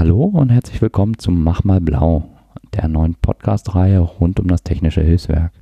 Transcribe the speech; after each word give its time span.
Hallo 0.00 0.24
und 0.24 0.48
herzlich 0.48 0.80
willkommen 0.80 1.18
zum 1.18 1.44
Mach 1.44 1.62
mal 1.62 1.78
Blau, 1.78 2.24
der 2.72 2.88
neuen 2.88 3.16
Podcast-Reihe 3.16 3.98
rund 3.98 4.40
um 4.40 4.48
das 4.48 4.62
technische 4.62 5.02
Hilfswerk. 5.02 5.52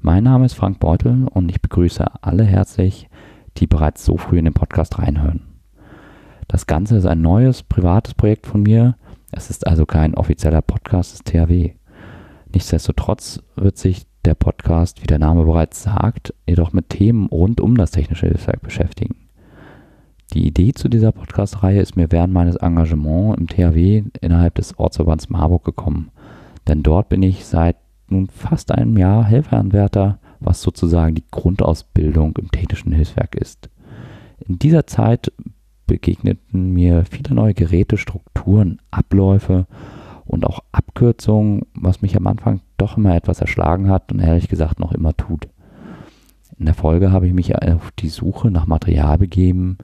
Mein 0.00 0.24
Name 0.24 0.46
ist 0.46 0.54
Frank 0.54 0.80
Beutel 0.80 1.28
und 1.28 1.48
ich 1.48 1.62
begrüße 1.62 2.04
alle 2.20 2.42
herzlich, 2.42 3.08
die 3.56 3.68
bereits 3.68 4.04
so 4.04 4.16
früh 4.16 4.40
in 4.40 4.46
den 4.46 4.52
Podcast 4.52 4.98
reinhören. 4.98 5.42
Das 6.48 6.66
Ganze 6.66 6.96
ist 6.96 7.06
ein 7.06 7.22
neues, 7.22 7.62
privates 7.62 8.14
Projekt 8.14 8.48
von 8.48 8.64
mir. 8.64 8.96
Es 9.30 9.48
ist 9.48 9.64
also 9.64 9.86
kein 9.86 10.16
offizieller 10.16 10.60
Podcast 10.60 11.12
des 11.12 11.22
THW. 11.22 11.70
Nichtsdestotrotz 12.52 13.44
wird 13.54 13.78
sich 13.78 14.06
der 14.24 14.34
Podcast, 14.34 15.04
wie 15.04 15.06
der 15.06 15.20
Name 15.20 15.44
bereits 15.44 15.84
sagt, 15.84 16.34
jedoch 16.48 16.72
mit 16.72 16.88
Themen 16.88 17.26
rund 17.28 17.60
um 17.60 17.76
das 17.76 17.92
technische 17.92 18.26
Hilfswerk 18.26 18.60
beschäftigen. 18.60 19.27
Die 20.38 20.46
Idee 20.46 20.72
zu 20.72 20.88
dieser 20.88 21.10
Podcast-Reihe 21.10 21.80
ist 21.80 21.96
mir 21.96 22.12
während 22.12 22.32
meines 22.32 22.54
Engagements 22.54 23.40
im 23.40 23.48
THW 23.48 24.04
innerhalb 24.20 24.54
des 24.54 24.78
Ortsverbands 24.78 25.30
Marburg 25.30 25.64
gekommen. 25.64 26.12
Denn 26.68 26.84
dort 26.84 27.08
bin 27.08 27.24
ich 27.24 27.44
seit 27.44 27.74
nun 28.06 28.28
fast 28.28 28.70
einem 28.70 28.96
Jahr 28.96 29.24
Helferanwärter, 29.24 30.20
was 30.38 30.62
sozusagen 30.62 31.16
die 31.16 31.24
Grundausbildung 31.32 32.36
im 32.38 32.52
technischen 32.52 32.92
Hilfswerk 32.92 33.34
ist. 33.34 33.68
In 34.46 34.60
dieser 34.60 34.86
Zeit 34.86 35.32
begegneten 35.88 36.72
mir 36.72 37.04
viele 37.04 37.34
neue 37.34 37.54
Geräte, 37.54 37.96
Strukturen, 37.96 38.78
Abläufe 38.92 39.66
und 40.24 40.46
auch 40.46 40.60
Abkürzungen, 40.70 41.62
was 41.74 42.00
mich 42.00 42.16
am 42.16 42.28
Anfang 42.28 42.60
doch 42.76 42.96
immer 42.96 43.16
etwas 43.16 43.40
erschlagen 43.40 43.90
hat 43.90 44.12
und 44.12 44.20
ehrlich 44.20 44.46
gesagt 44.46 44.78
noch 44.78 44.92
immer 44.92 45.16
tut. 45.16 45.48
In 46.60 46.66
der 46.66 46.74
Folge 46.74 47.10
habe 47.10 47.26
ich 47.26 47.32
mich 47.32 47.56
auf 47.56 47.90
die 47.98 48.08
Suche 48.08 48.52
nach 48.52 48.68
Material 48.68 49.18
begeben, 49.18 49.78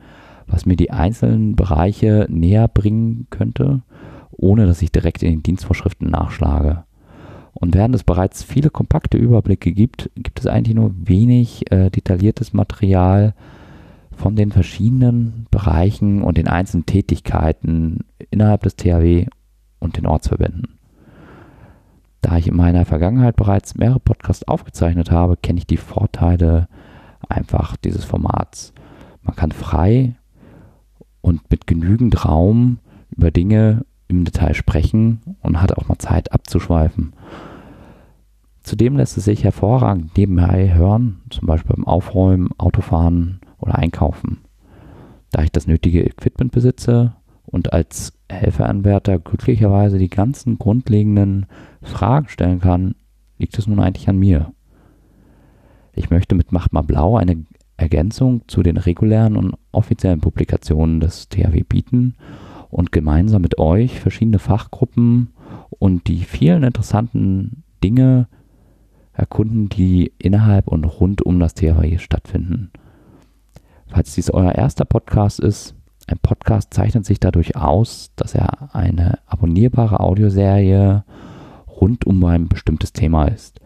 was 0.46 0.66
mir 0.66 0.76
die 0.76 0.90
einzelnen 0.90 1.56
Bereiche 1.56 2.26
näher 2.28 2.68
bringen 2.68 3.26
könnte, 3.30 3.82
ohne 4.30 4.66
dass 4.66 4.82
ich 4.82 4.92
direkt 4.92 5.22
in 5.22 5.30
den 5.30 5.42
Dienstvorschriften 5.42 6.10
nachschlage. 6.10 6.84
Und 7.52 7.74
während 7.74 7.94
es 7.94 8.02
bereits 8.02 8.42
viele 8.42 8.70
kompakte 8.70 9.16
Überblicke 9.16 9.72
gibt, 9.72 10.10
gibt 10.16 10.40
es 10.40 10.46
eigentlich 10.46 10.74
nur 10.74 10.92
wenig 10.96 11.70
äh, 11.70 11.88
detailliertes 11.90 12.52
Material 12.52 13.34
von 14.10 14.36
den 14.36 14.52
verschiedenen 14.52 15.46
Bereichen 15.50 16.22
und 16.22 16.36
den 16.36 16.48
einzelnen 16.48 16.86
Tätigkeiten 16.86 18.00
innerhalb 18.30 18.62
des 18.62 18.76
THW 18.76 19.26
und 19.78 19.96
den 19.96 20.06
Ortsverbänden. 20.06 20.78
Da 22.20 22.38
ich 22.38 22.48
in 22.48 22.56
meiner 22.56 22.84
Vergangenheit 22.84 23.36
bereits 23.36 23.74
mehrere 23.74 24.00
Podcasts 24.00 24.48
aufgezeichnet 24.48 25.10
habe, 25.10 25.36
kenne 25.36 25.58
ich 25.58 25.66
die 25.66 25.76
Vorteile 25.76 26.68
einfach 27.28 27.76
dieses 27.76 28.04
Formats. 28.04 28.72
Man 29.22 29.36
kann 29.36 29.52
frei 29.52 30.16
und 31.24 31.50
mit 31.50 31.66
genügend 31.66 32.26
Raum 32.26 32.78
über 33.10 33.30
Dinge 33.30 33.86
im 34.08 34.26
Detail 34.26 34.52
sprechen 34.52 35.20
und 35.40 35.62
hat 35.62 35.72
auch 35.72 35.88
mal 35.88 35.96
Zeit 35.96 36.32
abzuschweifen. 36.32 37.14
Zudem 38.62 38.98
lässt 38.98 39.16
es 39.16 39.24
sich 39.24 39.42
hervorragend 39.42 40.16
nebenbei 40.18 40.74
hören, 40.74 41.22
zum 41.30 41.46
Beispiel 41.46 41.76
beim 41.76 41.86
Aufräumen, 41.86 42.50
Autofahren 42.58 43.40
oder 43.58 43.76
Einkaufen. 43.76 44.40
Da 45.32 45.42
ich 45.42 45.50
das 45.50 45.66
nötige 45.66 46.04
Equipment 46.04 46.52
besitze 46.52 47.14
und 47.46 47.72
als 47.72 48.12
Helferanwärter 48.30 49.18
glücklicherweise 49.18 49.96
die 49.96 50.10
ganzen 50.10 50.58
grundlegenden 50.58 51.46
Fragen 51.80 52.28
stellen 52.28 52.60
kann, 52.60 52.96
liegt 53.38 53.56
es 53.58 53.66
nun 53.66 53.80
eigentlich 53.80 54.10
an 54.10 54.18
mir. 54.18 54.52
Ich 55.94 56.10
möchte 56.10 56.34
mit 56.34 56.52
Macht 56.52 56.74
mal 56.74 56.82
Blau 56.82 57.16
eine 57.16 57.46
Ergänzung 57.84 58.42
zu 58.48 58.62
den 58.62 58.78
regulären 58.78 59.36
und 59.36 59.56
offiziellen 59.70 60.20
Publikationen 60.20 61.00
des 61.00 61.28
THW 61.28 61.64
bieten 61.64 62.14
und 62.70 62.92
gemeinsam 62.92 63.42
mit 63.42 63.58
euch 63.58 64.00
verschiedene 64.00 64.38
Fachgruppen 64.38 65.34
und 65.68 66.08
die 66.08 66.24
vielen 66.24 66.62
interessanten 66.62 67.62
Dinge 67.84 68.26
erkunden, 69.12 69.68
die 69.68 70.12
innerhalb 70.18 70.66
und 70.66 70.84
rund 70.84 71.20
um 71.20 71.38
das 71.38 71.52
THW 71.52 71.98
stattfinden. 71.98 72.70
Falls 73.88 74.14
dies 74.14 74.30
euer 74.30 74.52
erster 74.52 74.86
Podcast 74.86 75.40
ist, 75.40 75.74
ein 76.06 76.18
Podcast 76.18 76.72
zeichnet 76.72 77.04
sich 77.04 77.20
dadurch 77.20 77.54
aus, 77.54 78.12
dass 78.16 78.34
er 78.34 78.74
eine 78.74 79.18
abonnierbare 79.26 80.00
Audioserie 80.00 81.04
rund 81.68 82.06
um 82.06 82.24
ein 82.24 82.48
bestimmtes 82.48 82.94
Thema 82.94 83.26
ist. 83.26 83.60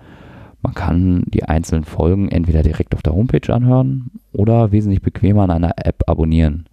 Man 0.61 0.75
kann 0.75 1.23
die 1.27 1.45
einzelnen 1.45 1.85
Folgen 1.85 2.29
entweder 2.29 2.63
direkt 2.63 2.95
auf 2.95 3.03
der 3.03 3.15
Homepage 3.15 3.53
anhören 3.53 4.11
oder 4.33 4.73
wesentlich 4.73 5.03
bequemer 5.03 5.45
an 5.45 5.51
einer 5.51 5.75
App 5.77 6.03
abonnieren. 6.07 6.67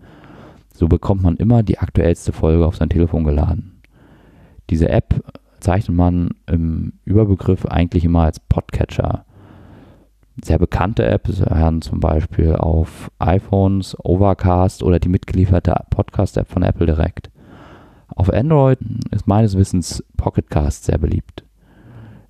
So 0.74 0.88
bekommt 0.88 1.24
man 1.24 1.38
immer 1.38 1.64
die 1.64 1.78
aktuellste 1.78 2.34
Folge 2.34 2.66
auf 2.66 2.76
sein 2.76 2.90
Telefon 2.90 3.24
geladen. 3.24 3.82
Diese 4.70 4.90
App 4.90 5.24
zeichnet 5.60 5.96
man 5.96 6.32
im 6.48 6.94
Überbegriff 7.06 7.66
eigentlich 7.66 8.04
immer 8.04 8.24
als 8.24 8.40
Podcatcher. 8.40 9.26
Sehr 10.44 10.60
bekannte 10.60 11.06
Apps 11.06 11.40
werden 11.40 11.82
zum 11.82 12.00
Beispiel 12.00 12.56
auf 12.56 13.10
iPhones, 13.20 13.96
Overcast 14.04 14.84
oder 14.84 15.00
die 15.00 15.08
mitgelieferte 15.10 15.74
Podcast-App 15.92 16.50
von 16.50 16.64
Apple 16.64 16.88
direkt. 16.88 17.30
Auf 18.08 18.34
Android 18.34 18.80
ist 19.12 19.28
meines 19.28 19.56
Wissens 19.56 20.04
Pocketcast 20.18 20.86
sehr 20.86 20.98
beliebt. 20.98 21.44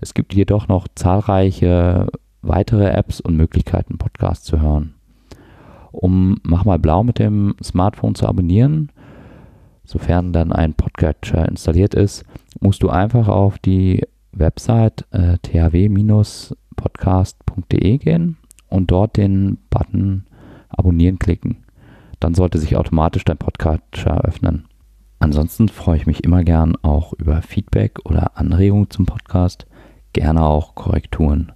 Es 0.06 0.14
gibt 0.14 0.34
jedoch 0.36 0.68
noch 0.68 0.88
zahlreiche 0.94 2.06
weitere 2.44 2.92
Apps 2.92 3.22
und 3.22 3.36
Möglichkeiten, 3.36 3.98
Podcasts 3.98 4.46
zu 4.46 4.62
hören. 4.62 4.94
Um 5.92 6.40
Mach 6.44 6.64
mal 6.64 6.78
blau 6.78 7.04
mit 7.04 7.18
dem 7.18 7.56
Smartphone 7.64 8.14
zu 8.14 8.28
abonnieren, 8.28 8.92
sofern 9.84 10.32
dann 10.32 10.52
ein 10.52 10.76
Podcatcher 10.76 11.48
installiert 11.48 11.96
ist, 11.96 12.24
musst 12.60 12.84
du 12.84 12.92
einfach 12.92 13.30
auf 13.30 13.58
die 13.58 14.04
Website 14.32 15.08
äh, 15.10 15.40
thw-podcast.de 15.40 17.98
gehen 17.98 18.38
und 18.70 18.92
dort 18.92 19.18
den 19.18 19.58
Button 19.72 20.26
Abonnieren 20.70 21.18
klicken. 21.18 21.64
Dann 22.20 22.36
sollte 22.36 22.60
sich 22.60 22.78
automatisch 22.78 23.26
dein 23.26 23.40
Podcatcher 23.40 24.24
öffnen. 24.24 24.66
Ansonsten 25.18 25.68
freue 25.68 25.98
ich 25.98 26.06
mich 26.06 26.24
immer 26.24 26.44
gern 26.44 26.76
auch 26.84 27.14
über 27.14 27.42
Feedback 27.42 28.06
oder 28.06 28.38
Anregungen 28.38 28.92
zum 28.92 29.08
Podcast 29.08 29.66
gerne 30.16 30.44
auch 30.44 30.76
Korrekturen. 30.76 31.52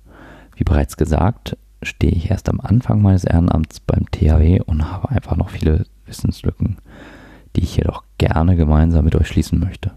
Wie 0.55 0.65
bereits 0.65 0.97
gesagt, 0.97 1.57
stehe 1.81 2.11
ich 2.11 2.29
erst 2.29 2.49
am 2.49 2.59
Anfang 2.59 3.01
meines 3.01 3.23
Ehrenamts 3.23 3.79
beim 3.79 4.05
THW 4.11 4.59
und 4.65 4.91
habe 4.91 5.09
einfach 5.09 5.37
noch 5.37 5.49
viele 5.49 5.85
Wissenslücken, 6.05 6.77
die 7.55 7.61
ich 7.61 7.77
jedoch 7.77 8.03
gerne 8.17 8.57
gemeinsam 8.57 9.05
mit 9.05 9.15
euch 9.15 9.27
schließen 9.27 9.59
möchte. 9.59 9.91